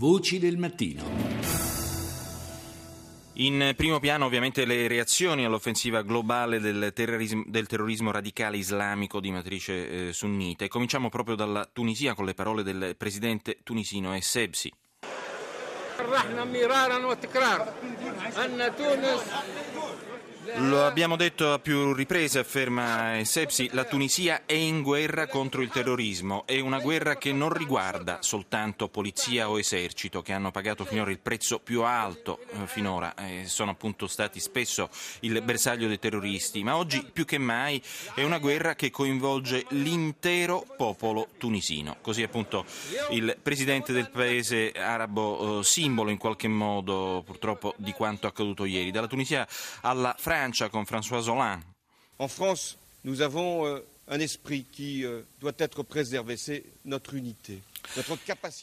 [0.00, 1.02] Voci del mattino.
[3.34, 9.30] In primo piano ovviamente le reazioni all'offensiva globale del terrorismo, del terrorismo radicale islamico di
[9.30, 14.72] matrice eh, sunnita e cominciamo proprio dalla Tunisia con le parole del presidente tunisino Essebsi.
[20.42, 25.68] Lo abbiamo detto a più riprese, afferma Sepsi, la Tunisia è in guerra contro il
[25.68, 31.10] terrorismo, è una guerra che non riguarda soltanto polizia o esercito che hanno pagato finora
[31.10, 34.88] il prezzo più alto eh, finora, eh, sono appunto stati spesso
[35.20, 37.82] il bersaglio dei terroristi, ma oggi più che mai
[38.14, 41.98] è una guerra che coinvolge l'intero popolo tunisino.
[42.00, 42.64] Così appunto
[43.10, 48.90] il presidente del paese arabo, eh, simbolo in qualche modo purtroppo di quanto accaduto ieri,
[48.90, 49.46] dalla Tunisia
[49.82, 50.28] alla Francia
[52.20, 57.60] En France, nous avons euh, un esprit qui euh, doit être préservé, c'est notre unité.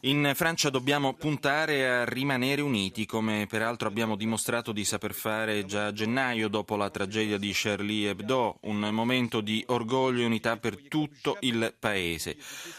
[0.00, 5.86] In Francia dobbiamo puntare a rimanere uniti, come peraltro abbiamo dimostrato di saper fare già
[5.86, 10.76] a gennaio dopo la tragedia di Charlie Hebdo, un momento di orgoglio e unità per
[10.88, 12.36] tutto il Paese.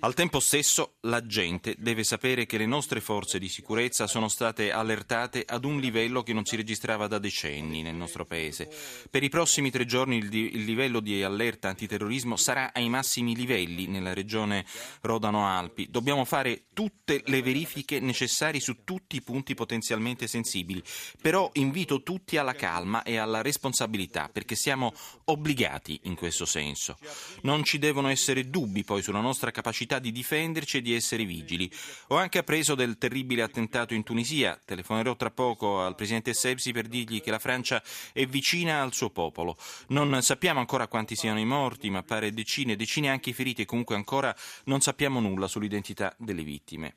[0.00, 4.72] Al tempo stesso la gente deve sapere che le nostre forze di sicurezza sono state
[4.72, 8.68] allertate ad un livello che non si registrava da decenni nel nostro Paese.
[9.08, 14.12] Per i prossimi tre giorni il, livello di allerta antiterrorismo sarà ai massimi livelli nella
[14.12, 14.64] regione
[15.00, 15.88] Rodano-Alpi.
[15.90, 20.80] Dobbiamo fare tutte le verifiche necessarie su tutti i punti potenzialmente sensibili,
[21.20, 24.92] però invito tutti alla calma e alla responsabilità perché siamo
[25.24, 26.96] obbligati in questo senso.
[27.42, 31.68] Non ci devono essere dubbi poi sulla nostra capacità di difenderci e di essere vigili.
[32.08, 36.86] Ho anche appreso del terribile attentato in Tunisia, telefonerò tra poco al presidente Sebsi per
[36.86, 39.56] dirgli che la Francia è vicina al suo popolo.
[39.88, 43.64] Non sappiamo ancora quanti siano i morti, ma pare decine, decine anche i feriti e
[43.64, 44.34] comunque ancora
[44.64, 46.96] non sappiamo nulla sull'identità delle vittime.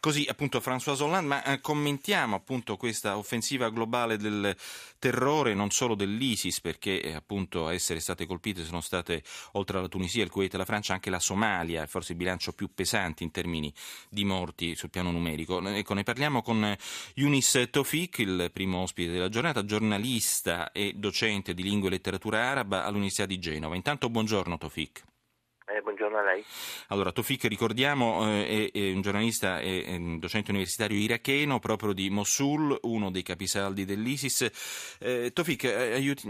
[0.00, 4.56] Così appunto François Hollande, ma eh, commentiamo appunto questa offensiva globale del
[4.98, 9.22] terrore, non solo dell'ISIS, perché eh, appunto a essere state colpite sono state
[9.52, 12.72] oltre alla Tunisia, il Kuwait e la Francia anche la Somalia, forse il bilancio più
[12.72, 13.70] pesante in termini
[14.08, 15.60] di morti sul piano numerico.
[15.68, 16.74] Ecco, ne parliamo con
[17.16, 22.86] Yunis Tofik, il primo ospite della giornata, giornalista e docente di lingua e letteratura araba
[22.86, 23.76] all'Università di Genova.
[23.76, 25.08] Intanto buongiorno Tofik.
[25.80, 26.44] Eh, buongiorno a lei.
[26.88, 33.10] Allora, Tofik, ricordiamo, eh, è, un giornalista e docente universitario iracheno proprio di Mosul, uno
[33.10, 34.50] dei capisaldi dell'ISIS.
[34.98, 36.28] Eh, Tofik, eh, aiuti,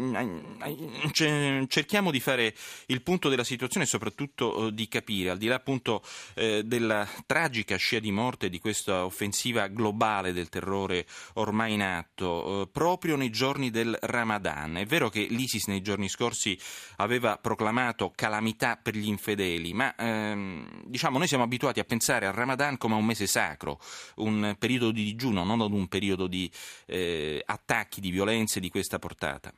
[1.69, 2.55] cerchiamo di fare
[2.87, 6.03] il punto della situazione e soprattutto eh, di capire, al di là appunto
[6.35, 12.69] eh, della tragica scia di morte di questa offensiva globale del terrore ormai in atto,
[12.73, 14.77] proprio nei giorni del Ramadan.
[14.77, 16.59] È vero che l'ISIS nei giorni scorsi
[16.97, 22.27] aveva proclamato calamità per gli infedeli, fedeli, ma ehm, diciamo noi siamo abituati a pensare
[22.27, 23.79] al Ramadan come a un mese sacro,
[24.17, 26.51] un periodo di digiuno, non ad un periodo di
[26.87, 29.51] eh, attacchi, di violenze di questa portata.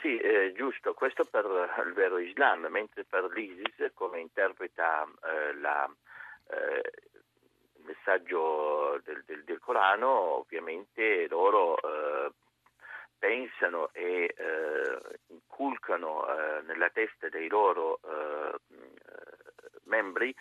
[0.00, 1.44] Sì, eh, giusto, questo per
[1.86, 5.88] il vero Islam, mentre per l'ISIS, come interpreta eh, la,
[6.50, 6.92] eh,
[7.78, 12.30] il messaggio del, del, del, Corano, ovviamente loro eh,
[13.18, 14.98] pensano e eh,
[15.28, 17.98] inculcano eh, nella testa dei loro
[19.88, 20.34] membri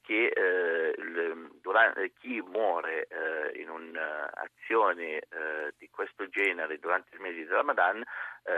[0.00, 7.20] che eh, il, durante, chi muore eh, in un'azione eh, di questo genere durante il
[7.20, 8.02] mese di Ramadan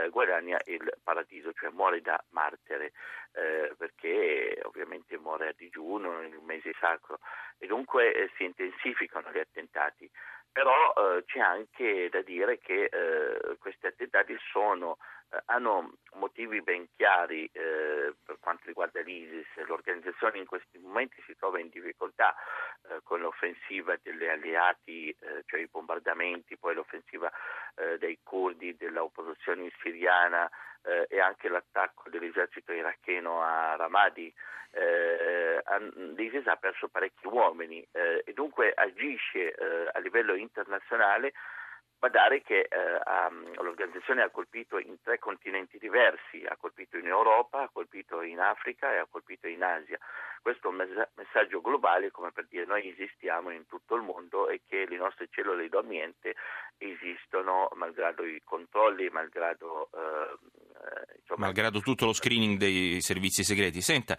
[0.09, 2.91] guadagna il paradiso, cioè muore da martere,
[3.31, 7.19] perché ovviamente muore a digiuno in un mese sacro.
[7.57, 10.11] E dunque si intensificano gli attentati
[10.57, 14.97] però eh, c'è anche da dire che eh, questi attentati sono,
[15.29, 19.45] eh, hanno motivi ben chiari eh, per quanto riguarda l'ISIS.
[19.67, 22.33] L'organizzazione in questi momenti si trova in difficoltà
[22.89, 27.31] eh, con l'offensiva degli alleati, eh, cioè i bombardamenti, poi l'offensiva
[27.99, 30.49] dei curdi, dell'opposizione siriana
[31.09, 34.33] e anche l'attacco dell'esercito iracheno a Ramadi
[34.71, 35.63] eh,
[36.15, 41.33] l'ISIS ha perso parecchi uomini eh, e dunque agisce eh, a livello internazionale
[41.99, 42.99] Badare che eh,
[43.55, 48.93] l'organizzazione ha colpito in tre continenti diversi, ha colpito in Europa, ha colpito in Africa
[48.93, 49.97] e ha colpito in Asia.
[50.41, 54.61] Questo è un messaggio globale come per dire noi esistiamo in tutto il mondo e
[54.67, 56.31] che le nostre cellule dormienti
[56.77, 60.37] esistono malgrado i controlli, malgrado eh,
[61.19, 63.81] insomma, malgrado tutto lo screening dei servizi segreti.
[63.81, 64.17] Senta,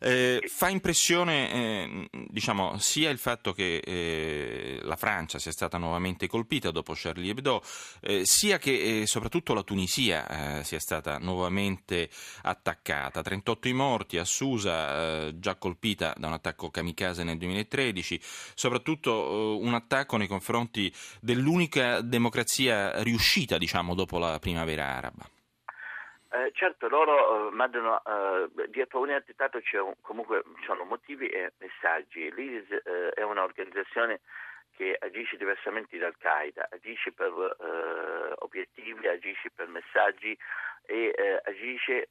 [0.00, 6.26] eh, fa impressione eh, diciamo, sia il fatto che eh, la Francia sia stata nuovamente
[6.26, 7.62] colpita dopo Charlie Hebdo,
[8.00, 12.08] eh, sia che eh, soprattutto la Tunisia eh, sia stata nuovamente
[12.42, 13.22] attaccata.
[13.22, 19.74] 38 i morti a Susa, già colpita da un attacco kamikaze nel 2013, soprattutto un
[19.74, 25.24] attacco nei confronti dell'unica democrazia riuscita diciamo, dopo la primavera araba.
[26.32, 31.26] Eh, certo, loro uh, mandano, uh, dietro ogni attentato c'è un, comunque ci sono motivi
[31.26, 32.32] e messaggi.
[32.32, 34.20] L'ISIS uh, è un'organizzazione
[34.80, 37.30] che agisce diversamente da Al-Qaeda, agisce per
[38.38, 40.34] obiettivi, agisce per messaggi
[40.86, 42.08] e agisce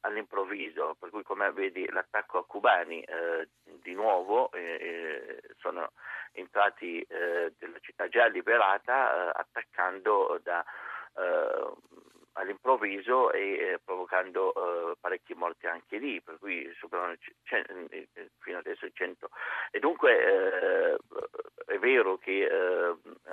[0.00, 3.04] all'improvviso, per cui come vedi l'attacco a cubani
[3.82, 4.50] di nuovo
[5.58, 5.92] sono
[6.32, 10.64] entrati della città già liberata attaccando da
[12.34, 18.08] all'improvviso e eh, provocando eh, parecchi morti anche lì, per cui superano c- eh,
[18.38, 19.28] fino adesso 100.
[19.70, 20.96] E dunque
[21.66, 22.48] è vero che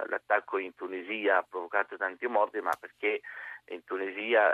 [0.08, 3.22] l'attacco in Tunisia ha provocato tanti morti, ma perché
[3.66, 4.52] in Tunisia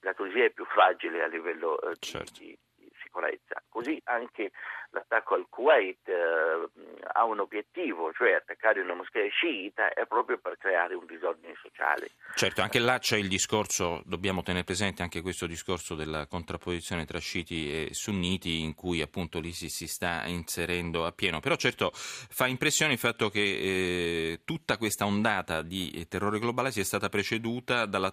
[0.00, 2.38] la Tunisia è più fragile a livello certo.
[2.38, 3.62] di, di, sicurezza.
[3.68, 4.50] Così anche
[4.94, 6.68] l'attacco al Kuwait eh,
[7.12, 12.12] ha un obiettivo, cioè attaccare una moschea sciita è proprio per creare un disordine sociale.
[12.34, 17.18] Certo, anche là c'è il discorso, dobbiamo tenere presente anche questo discorso della contrapposizione tra
[17.18, 22.46] sciiti e sunniti in cui appunto l'ISIS si sta inserendo a pieno, però certo fa
[22.46, 28.12] impressione il fatto che eh, tutta questa ondata di terrore globale sia stata preceduta dal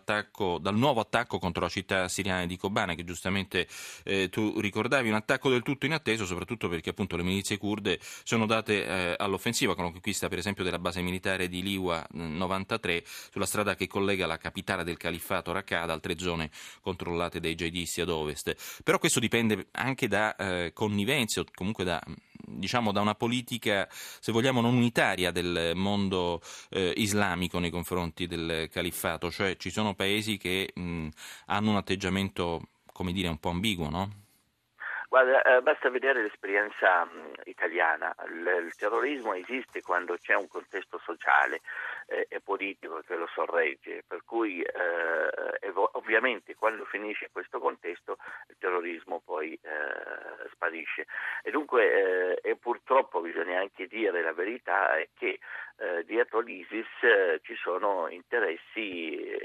[0.75, 3.67] nuovo attacco contro la città siriana di Kobane che giustamente
[4.03, 8.45] eh, tu ricordavi, un attacco del tutto inatteso soprattutto perché appunto le milizie kurde sono
[8.45, 13.45] date eh, all'offensiva con la conquista per esempio della base militare di Liwa 93 sulla
[13.45, 16.49] strada che collega la capitale del califfato Raqqa ad altre zone
[16.81, 18.81] controllate dai jihadisti ad ovest.
[18.83, 22.01] Però questo dipende anche da eh, connivenze o comunque da
[22.43, 28.67] diciamo da una politica, se vogliamo, non unitaria del mondo eh, islamico nei confronti del
[28.69, 31.07] califfato, cioè ci sono paesi che mh,
[31.47, 34.20] hanno un atteggiamento, come dire, un po' ambiguo, no?
[35.11, 38.15] Guarda, eh, basta vedere l'esperienza mh, italiana.
[38.29, 41.59] Il, terrorismo esiste quando c'è un contesto sociale
[42.11, 48.17] eh, e politico che lo sorregge, per cui eh, ovviamente quando finisce questo contesto
[48.49, 51.07] il terrorismo poi eh, sparisce.
[51.41, 55.39] E dunque eh, e purtroppo bisogna anche dire la verità è che
[55.77, 59.39] eh, dietro l'ISIS ci sono interessi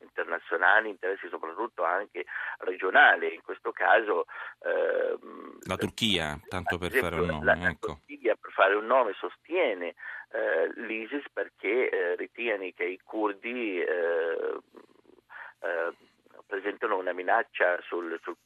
[0.00, 2.24] internazionali, interessi soprattutto anche
[2.58, 3.34] regionali.
[3.34, 4.26] In questo caso
[4.66, 7.44] Ehm, la Turchia, tanto per esempio, fare un nome.
[7.44, 7.88] La, ecco.
[7.88, 9.94] la Turchia, fare un nome, sostiene
[10.30, 14.58] eh, l'ISIS perché eh, ritiene che i curdi eh,
[15.60, 15.92] eh
[16.46, 18.36] presentano una minaccia sul, sul,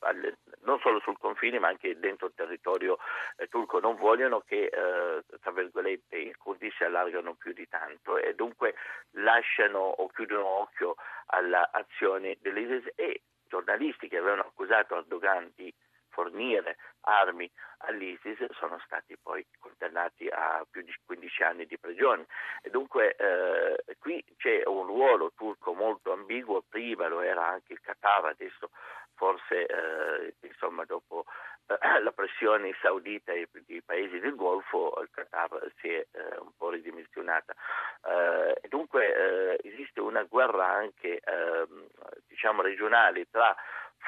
[0.00, 2.98] alle, non solo sul confine ma anche dentro il territorio
[3.36, 3.80] eh, turco.
[3.80, 5.22] Non vogliono che, eh,
[6.10, 8.74] i curdi si allargano più di tanto e dunque
[9.12, 10.96] lasciano o chiudono occhio
[11.26, 15.72] all'azione dell'ISIS e giornalisti che avevano accusato Erdogan di
[16.10, 22.26] fornire armi all'ISIS sono stati poi condannati a più di 15 anni di prigione.
[22.62, 27.80] E dunque eh, qui c'è un ruolo turco molto ambiguo, prima lo era anche il
[27.80, 28.70] Qatar, adesso
[29.14, 31.24] forse eh, insomma dopo
[31.66, 36.50] eh, la pressione saudita e i paesi del Golfo il Qatar si è eh, un
[36.56, 37.54] po' ridimensionata.
[38.02, 41.86] Eh, dunque eh, esiste una guerra anche ehm,
[42.26, 43.54] diciamo regionale tra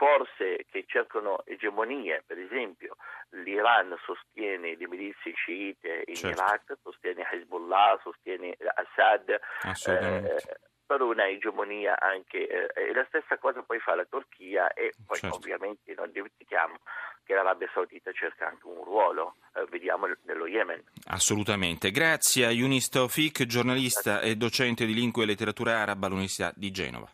[0.03, 2.97] forze che cercano egemonie, per esempio
[3.45, 6.43] l'Iran sostiene le milizie sciite in certo.
[6.43, 10.43] Iraq, sostiene Hezbollah, sostiene Assad, eh,
[10.85, 15.19] per una egemonia anche, eh, e la stessa cosa poi fa la Turchia e poi
[15.19, 15.37] certo.
[15.37, 16.79] ovviamente non dimentichiamo
[17.25, 20.83] che l'Arabia Saudita cerca anche un ruolo, eh, vediamo nello Yemen.
[21.07, 24.31] Assolutamente, grazie a Yunis Taufik, giornalista grazie.
[24.31, 27.09] e docente di lingua e letteratura araba all'Università di Genova.